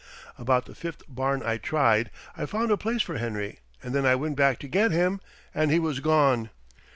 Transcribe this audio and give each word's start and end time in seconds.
About 0.35 0.65
the 0.65 0.73
fifth 0.73 1.03
barn 1.07 1.43
I 1.45 1.57
tried 1.57 2.09
I 2.35 2.47
found 2.47 2.71
a 2.71 2.75
place 2.75 3.03
for 3.03 3.19
Henry 3.19 3.59
and 3.83 3.93
then 3.93 4.03
I 4.03 4.15
went 4.15 4.35
back 4.35 4.57
to 4.61 4.67
get 4.67 4.89
him, 4.89 5.21
and 5.53 5.69
he 5.69 5.77
was 5.77 5.99
gone!" 5.99 6.49